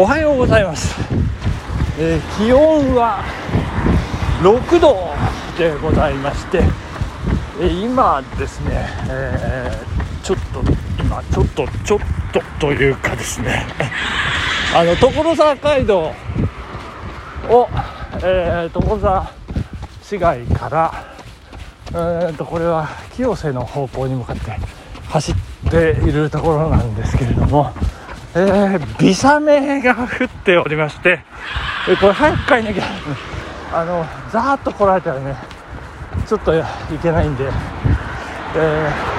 [0.00, 0.94] おはようございます、
[1.98, 3.24] えー気温は
[4.44, 4.94] 6度
[5.58, 6.60] でございまして、
[7.60, 10.62] えー今ですね、えーちょっと
[11.02, 11.98] 今ちょっとちょっ
[12.32, 13.66] とというかですね
[14.72, 16.14] あの所沢街道
[17.48, 17.68] を、
[18.22, 19.32] えー所沢
[20.00, 20.94] 市街から
[21.90, 24.52] えーとこれは清瀬の方向に向かって
[25.08, 25.34] 走っ
[25.68, 27.72] ているところなんですけれども、
[28.40, 31.20] えー、微雨が降っておりまして、
[31.88, 32.84] えこれ早く帰んなきゃ。
[33.72, 35.36] あのザーッと来られたらね
[36.26, 36.62] ちょっとい
[37.02, 39.18] けないんで、えー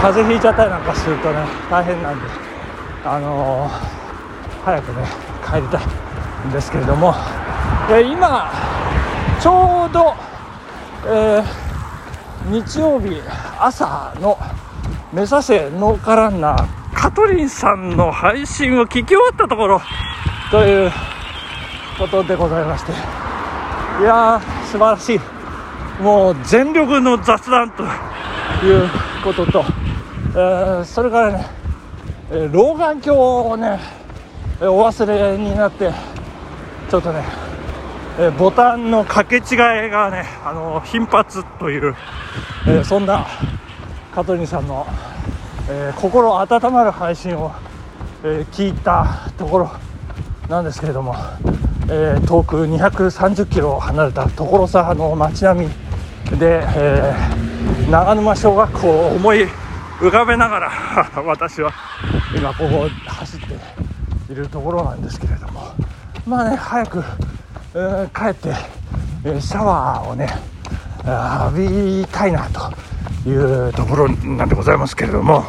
[0.00, 1.38] 風邪ひいちゃったりなんかするとね
[1.70, 2.26] 大変なんで
[3.04, 3.70] あのー
[4.64, 5.06] 早くね
[5.44, 7.14] 帰りたいんですけれども、
[7.90, 8.50] え今
[9.40, 10.14] ちょうど、
[11.08, 11.42] え
[12.50, 13.20] 日曜日
[13.58, 14.38] 朝の
[15.12, 19.82] 目指せ農家ランナーカトリンさんの配信を聞き終わったところ
[20.50, 20.90] という
[21.98, 22.92] ことでございまして。
[22.92, 25.20] いやー素晴らしい。
[26.02, 28.88] もう全力の雑談という
[29.22, 29.64] ことと、
[30.30, 31.46] えーそれからね、
[32.30, 33.78] え老眼鏡をね
[34.60, 35.92] お忘れになって
[36.90, 37.24] ちょっとね
[38.38, 41.94] ボタンの掛け違いがね、あの頻発という、
[42.66, 43.26] えそんな
[44.14, 44.86] 香取さんの、
[45.68, 47.52] えー心温まる配信を、
[48.22, 49.70] えー聞いたところ
[50.48, 51.14] なんですけれども、
[51.88, 57.14] えー遠く230キロ離れた所沢の街並みで、え
[57.90, 59.46] 長沼小学校を思い
[59.98, 60.70] 浮かべながら
[61.24, 61.72] 私は
[62.36, 65.62] 今ここを走っているところなんですけれども
[66.26, 67.04] まあね早く
[67.74, 68.54] え帰って、
[69.24, 70.28] えシャワーをね
[71.44, 72.60] 浴びたいなと
[73.26, 75.44] いうところなんでございますけれども。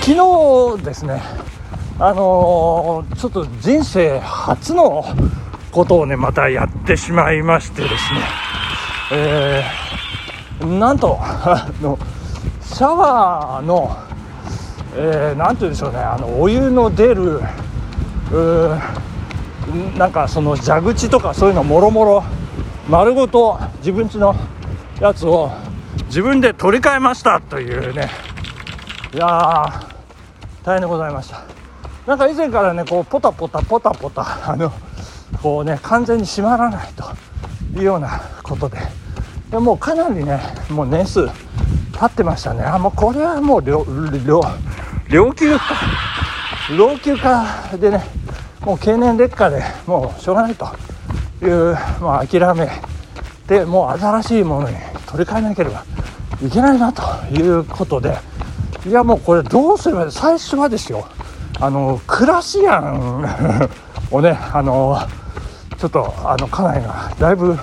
[0.00, 1.22] 昨日ですね
[1.98, 5.04] あのーちょっと人生初の
[5.70, 7.98] ことをねまたやってしまいましてですね。
[9.12, 11.98] えーなんとあの
[12.62, 13.96] シャワーの、
[14.94, 22.24] えーなんて言うんでしょうねあのお湯の出るうーなんかその蛇口とかそういうのもろもろ
[22.88, 24.34] 丸ごと自分家の
[25.00, 25.50] やつを
[26.10, 28.10] 自分で取り替えましたというね。
[29.14, 29.86] いやー
[30.64, 31.44] 大変でございました。
[32.04, 34.72] なんか以前からねこうポタポタポタポタあの
[35.40, 37.04] こうね完全に閉まらないと
[37.78, 38.78] いうようなことで。
[39.52, 42.64] でもうかなりねもう年数経ってましたね。
[42.64, 43.86] あもうこれはもう老
[44.26, 44.42] 老
[45.10, 45.64] 老朽化。
[46.76, 48.02] 老朽化でね
[48.62, 50.66] もう経年劣化でもうしょうがないと
[51.42, 52.68] いう、まあ、諦め
[53.46, 55.84] でもう新しいものに取り替えなければ
[56.42, 57.02] いけないなと
[57.34, 58.16] いうことで
[58.86, 61.06] いやもうこれどうすればいい最初はですよ
[61.60, 63.68] あのクラシアン
[64.10, 64.98] をねあの
[65.78, 67.56] ちょっとあの家内がだいぶ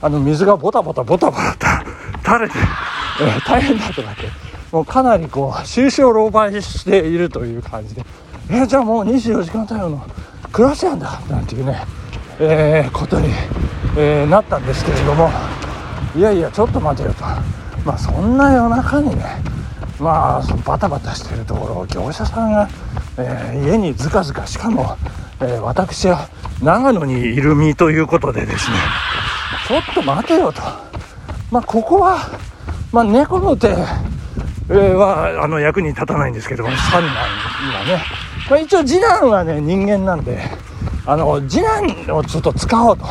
[0.00, 1.84] あの水がボタボタボタボタ
[2.24, 2.54] 垂れて、
[3.20, 4.22] えー大変だとかって
[4.72, 8.04] もうかなりこう収支を狼狽しているという感じで。
[8.50, 10.04] えーじゃあもう24時間対応の
[10.50, 11.84] クラシアンだなんていうね、
[12.40, 13.28] えーことに、
[13.96, 15.30] えーなったんですけれども。
[16.14, 17.24] いやいやちょっと待てよと。
[17.84, 19.24] まあそんな夜中にね
[19.98, 22.68] まあそのバタバタしてるところを業者さんが、
[23.18, 24.96] えー家にずかずかしかも、
[25.40, 26.28] えー私は
[26.62, 28.76] 長野にいる身ということでですね
[29.68, 30.60] ちょっと待てよと。
[31.50, 32.18] まあここは、
[32.92, 33.68] まあ、猫の手、
[34.68, 38.04] はあの役に立たないんですけども三男にはね、
[38.48, 40.40] まあ、一応次男はね人間なんで
[41.04, 43.04] あの次男をちょっと使おうと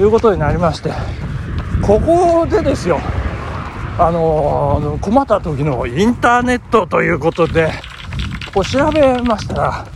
[0.00, 0.90] いうことになりまして
[1.80, 3.00] ここでですよ。
[3.98, 7.70] あの困った時のインターネットということで
[8.54, 9.86] こう調べましたら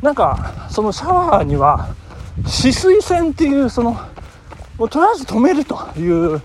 [0.00, 1.94] なんかそのシャワーには
[2.42, 3.92] 止水栓っていうその
[4.78, 6.40] もうとりあえず止めるという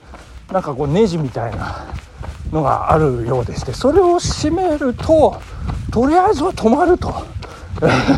[0.51, 1.85] なんかこうネジみたいな
[2.51, 5.39] のがあるようでしてそれを閉めると
[5.91, 7.13] とりあえずは止まると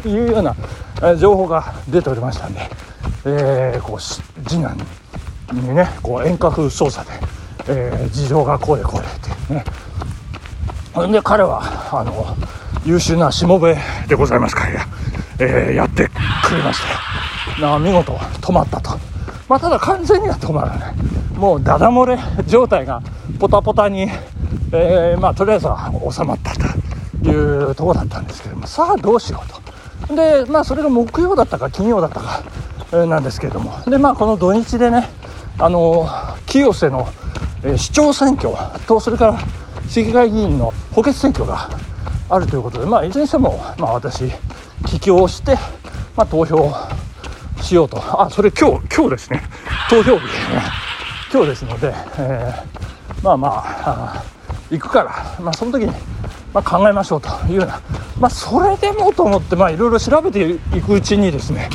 [0.07, 0.55] いうような
[1.17, 2.61] 情報が出ておりましたんで、
[3.25, 4.77] えーこう次男
[5.53, 7.13] にねこう遠隔操作で、
[7.69, 9.09] えー事情がこうでこうでっ
[9.47, 9.53] て。
[9.53, 9.63] ね
[10.91, 11.61] ほんで彼は
[11.91, 12.35] あの
[12.83, 13.77] 優秀なしもべ
[14.07, 14.85] でございますから、
[15.39, 16.09] えーやって
[16.43, 16.81] くれまし
[17.55, 18.97] てな見事止まったと。
[19.47, 20.95] まあただ完全には止まらない。
[21.35, 22.17] もうダダ漏れ
[22.47, 23.01] 状態が
[23.39, 24.09] ポタポタに、
[24.71, 29.49] えーまあとりあえずは収まったというとこだったんですけどもさあどうしよう
[30.07, 30.15] と。
[30.15, 33.79] でまあそれが木曜だったか金曜だったか、なんですけれども。
[33.85, 35.07] でまあこの土日でね
[35.59, 36.07] あの
[36.45, 37.07] 清瀬の、
[37.63, 38.49] えー市長選挙
[38.87, 39.39] とそれから
[39.87, 41.69] 市議会議員の補欠選挙が
[42.29, 44.31] あるということでまあいずれにしても、まあ、私
[44.85, 45.55] 帰郷して、
[46.15, 46.71] まあ、投票
[47.61, 48.21] しようと。
[48.21, 49.43] あそれ今日今日ですね。
[49.89, 50.25] 投票日。
[50.25, 50.29] ね
[51.31, 54.23] 今日ですので、えー、まあまあ
[54.71, 55.91] 行くから、まあ、その時に、
[56.53, 57.79] まあ、考えましょうというような、
[58.19, 61.69] まあ、それでもと思っていろいろ調べていくうちにですね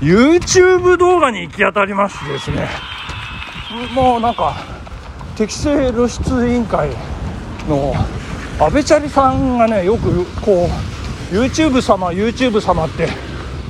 [0.00, 2.68] YouTube 動画に行き当たりましてですね。
[3.94, 4.54] もうなんか
[5.36, 6.88] 適正露出委員会
[7.68, 7.94] の
[8.58, 10.66] 阿部チャリさんがねよくこ
[11.30, 13.08] う YouTube 様 YouTube 様って、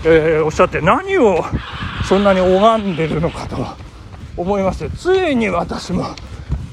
[0.05, 1.43] えー、おっしゃって何を
[2.09, 3.57] そんなに拝んでるのかと
[4.37, 6.05] 思いましてついに私も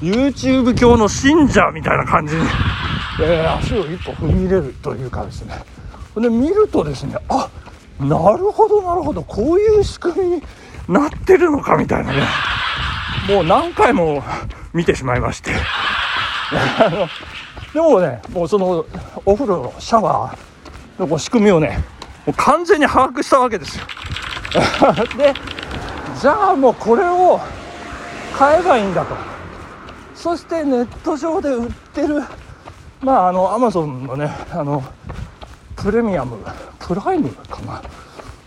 [0.00, 2.42] YouTube 教の信者みたいな感じに、
[3.20, 5.54] えー、足を一歩踏み入れるというかですね。
[6.14, 7.50] で見るとですねあ
[7.98, 10.42] なるほどなるほどこういう仕組みに
[10.88, 12.22] なってるのかみたいなね。
[13.28, 14.22] もう何回も
[14.74, 15.52] 見てしまいまして。
[17.72, 18.84] でもねもうその
[19.24, 21.78] お風呂のシャワーの仕組みをね
[22.26, 23.84] もう完全に把握したわけですよ。
[25.16, 25.32] で
[26.20, 27.40] じゃあもうこれを
[28.36, 29.16] 買えばいいんだと。
[30.14, 32.22] そしてネット上で売ってる
[33.00, 34.82] まああのアマゾンのねあの
[35.76, 36.38] プレミアム
[36.78, 37.82] プライムかな。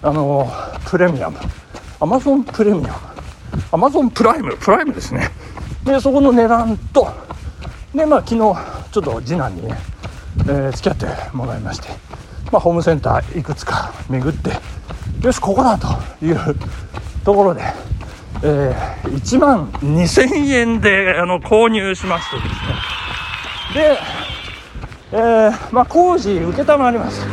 [0.03, 0.51] あの
[0.85, 1.37] プレミアム。
[1.99, 2.93] アマゾンプレミアム。
[3.71, 4.55] アマゾンプライム。
[4.57, 5.31] プライムですね。
[5.87, 7.07] でそこの値段と。
[7.95, 8.37] でまあ昨日
[8.91, 9.77] ちょっと次男にね、
[10.41, 11.87] えー、付き合ってもらいまして、
[12.51, 14.51] まあ、ホームセンターいくつか巡って
[15.25, 15.87] よしここだと
[16.23, 16.37] いう
[17.23, 17.61] ところで、
[18.43, 23.97] えー、1万2000円であの購入しましてですね。
[25.11, 27.25] で、えー、まあ、工事承ります、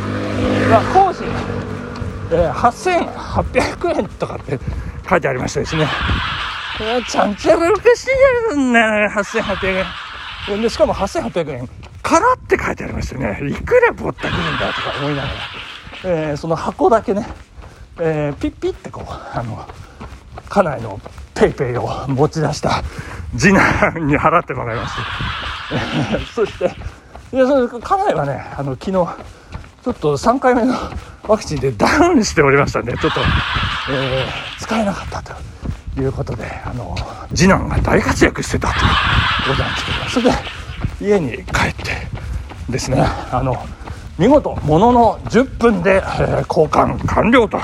[0.69, 1.23] まあ、工事、
[2.31, 4.59] えー、8800円とかって
[5.09, 5.87] 書いてありましてですね。
[7.07, 8.09] ちゃんちゃらおかしい
[8.51, 9.85] やんな8800
[10.49, 10.61] 円。
[10.61, 11.69] でしかも8800円。
[12.05, 15.33] からって書いてありましてねいくらぼったくるんだとか思いながら、
[16.03, 17.25] えー、その箱だけね、
[17.99, 19.65] えー、ピッピッてこうあの
[20.47, 20.99] 家内の
[21.33, 22.83] paypay を持ち出した
[23.35, 26.25] 次男に払ってもらいまして。
[26.35, 26.65] そして
[27.33, 30.75] いやそれ家内はねあの昨日ちょっと3回目の
[31.23, 33.19] ワクチンでダウンしておりましたんでちょっと、
[33.89, 35.54] えー、使えなかったと。
[35.97, 36.95] いうことであの
[37.33, 38.81] 次男が大活躍してたという
[39.49, 42.07] ことなんですけどそれで家に帰って
[42.69, 43.01] ですね
[43.31, 43.55] あの
[44.17, 47.63] 見事ものの10分で、えー、交換完了という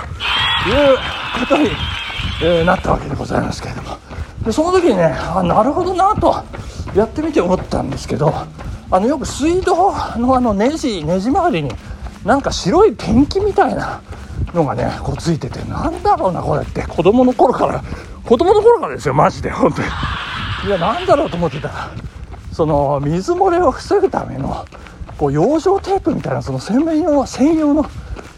[1.39, 1.69] ことに
[2.43, 3.97] えー、なったわけでございますけれども。
[4.43, 6.43] でその時にねあなるほどなと
[6.95, 8.33] やってみて思ったんですけど
[8.89, 11.71] あのよく水道のあのネジネジ周りに
[12.25, 14.01] なんか白いペンキみたいな
[14.55, 17.83] のがねこうついててなんだろうなこれって子供の頃から
[18.25, 19.87] 子供の頃からですよマジで本当に。
[20.67, 21.67] いやなんだろうと思ってた。
[21.69, 21.91] ら
[22.51, 24.65] その水漏れを防ぐための
[25.17, 27.83] こう養生テープみたいなその専用専用の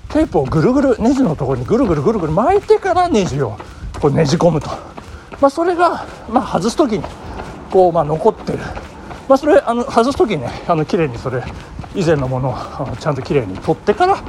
[0.10, 3.58] テープをぐるぐるネジのところにぐるぐるぐるぐる巻いてからネジを
[4.00, 4.70] こうねじ込むと、
[5.42, 7.04] まあ、それが、まあ、外す時に
[7.72, 8.60] こう、まあ、残ってる、
[9.28, 11.44] まあ、それあの外す時にねあの綺麗にそれ
[11.96, 14.24] 以前のものをあちゃんと綺麗に取ってから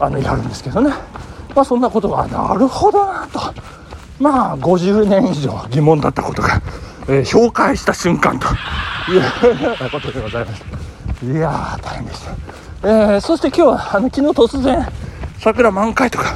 [0.00, 0.90] あのやるんですけどね、
[1.54, 3.40] まあ、そんなことがなるほどなと。
[4.20, 6.62] まあ50年以上疑問だったことが、
[7.08, 8.46] えー、評価した瞬間と
[9.10, 9.22] いう
[9.90, 10.62] ことでございます
[11.24, 14.86] いやー大変でした、えー、そして今日はあの昨日突然
[15.38, 16.34] 桜満開とか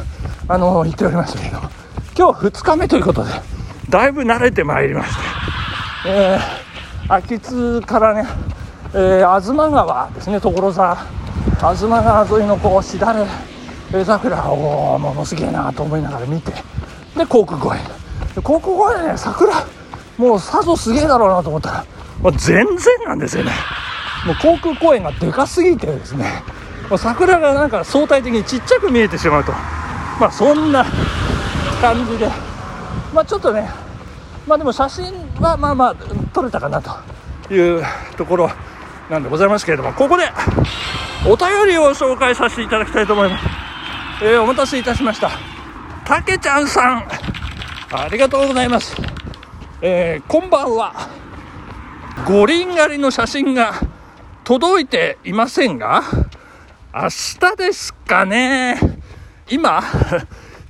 [0.48, 1.84] あの言っておりましたけど
[2.16, 3.30] 今日2日目ということで、
[3.90, 5.18] だいぶ慣れてまいりまして、
[6.06, 8.24] えー、秋津からね、
[8.94, 10.96] えー、東川ですね、所沢、
[11.56, 16.52] 東川沿いのこう、しだれ、桜をものすげえなと思いながら見て、
[17.16, 17.80] で、航空公園。
[18.42, 19.52] 航空公園ね、桜、
[20.18, 21.84] もうさぞすげえだろうなと思ったら、
[22.20, 23.52] もう全然なんですよね。
[24.26, 26.42] もう航空公園がでかすぎてですね、
[26.88, 29.52] もう桜がなんか相対的にちっちゃく見えてしまうと、
[30.20, 30.84] まあそんな
[31.80, 32.28] 感じで、
[33.12, 33.68] まあ、ちょっとね、
[34.46, 35.94] まあ、でも写真はまあまあ
[36.32, 37.82] 撮れたかなという
[38.16, 38.50] ところ
[39.10, 40.24] なんでございますけれども、ここで
[41.26, 43.44] お便りを紹介させていただきたいと思います。
[44.22, 45.53] えー、お待たせいたしました。
[46.04, 47.08] たけちゃんさん、
[47.90, 48.94] ありがとうございます。
[49.80, 51.08] えー、こんばんは。
[52.26, 53.72] 五輪狩りの写真が
[54.44, 56.02] 届いていませんが、
[56.94, 58.78] 明日ですかね。
[59.50, 59.82] 今、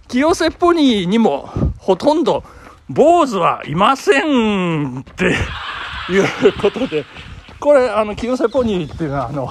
[0.07, 2.45] 清瀬ポニーにもほとんど
[2.89, 5.35] 坊主はいませんって
[6.11, 7.05] いうことで、
[7.59, 9.51] これ、あの、清瀬ポニーっていうのは、あの、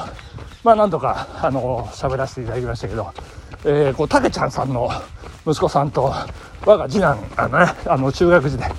[0.64, 3.14] まあ、なんとか、あの、喋らせていただきましたけど、
[3.66, 4.90] えー、こう、たけちゃんさんの
[5.46, 6.14] 息子さんと、
[6.66, 8.72] 我が次男、あのね、あの、中学時代、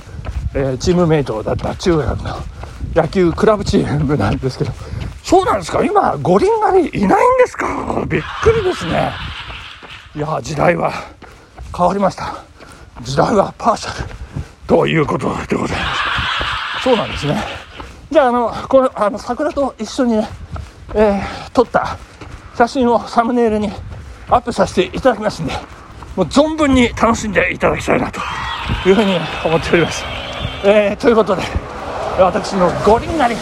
[0.55, 2.37] えー、チームメイトだった中学の
[2.95, 4.73] 野球クラブチームなんですけど、
[5.23, 5.83] そうなんですか？
[5.83, 8.05] 今、五輪狩りいないんですか？
[8.07, 9.11] びっくりですね。
[10.15, 10.93] いや、時代は
[11.77, 12.45] 変わりました。
[13.03, 14.15] 時代はパーシャル。
[14.67, 17.43] ということでございますそうなんですね。
[18.11, 20.29] じゃああのこれあの桜と一緒にね、
[20.95, 21.99] えー、撮った
[22.55, 23.71] 写真をサムネイルに
[24.29, 25.53] アップさせていただきますんで
[26.17, 28.21] もう存分に楽しんでいただきたいなと
[28.87, 30.05] いうふうに思っております、
[30.65, 31.43] えー、ということで
[32.19, 33.35] 私の五輪なり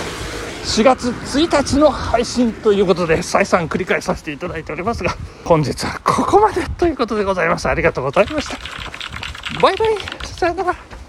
[0.63, 5.11] 4月1日の配信ということで再三繰り返させていただいておりますが
[5.45, 7.69] 本日はここまでということでございます。
[7.69, 8.57] ありがとうございました。
[9.61, 9.99] バイバイ。
[10.25, 11.02] さよなら。